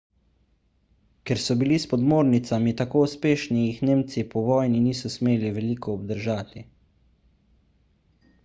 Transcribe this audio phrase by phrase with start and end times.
[1.31, 6.65] ker so bili s podmornicami tako uspešni jih nemci po vojni niso smeli veliko obdržati